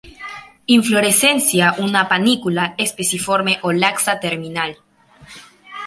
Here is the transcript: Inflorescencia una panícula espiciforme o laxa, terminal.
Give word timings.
Inflorescencia 0.75 1.75
una 1.87 2.01
panícula 2.09 2.65
espiciforme 2.85 3.53
o 3.61 3.69
laxa, 3.81 4.19
terminal. 4.25 4.71